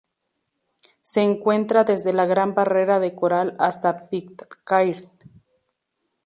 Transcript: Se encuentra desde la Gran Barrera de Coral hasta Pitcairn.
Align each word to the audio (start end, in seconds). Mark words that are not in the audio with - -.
Se 1.03 1.21
encuentra 1.21 1.83
desde 1.83 2.11
la 2.11 2.25
Gran 2.25 2.55
Barrera 2.55 2.99
de 2.99 3.13
Coral 3.13 3.55
hasta 3.59 4.09
Pitcairn. 4.09 5.07